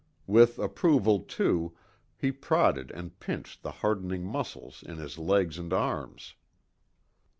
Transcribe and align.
With 0.25 0.57
approval, 0.57 1.19
too, 1.19 1.77
he 2.17 2.31
prodded 2.31 2.89
and 2.89 3.19
pinched 3.19 3.61
the 3.61 3.69
hardening 3.85 4.25
muscles 4.25 4.81
in 4.81 4.97
his 4.97 5.19
legs 5.19 5.59
and 5.59 5.71
arms. 5.71 6.33